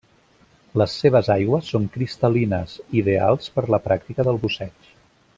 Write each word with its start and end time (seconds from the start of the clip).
Les 0.81 0.93
seves 1.01 1.27
aigües 1.33 1.67
són 1.73 1.85
cristal·lines, 1.97 2.73
ideals 3.01 3.53
per 3.59 3.65
la 3.75 3.81
pràctica 3.89 4.27
del 4.29 4.41
busseig. 4.47 4.89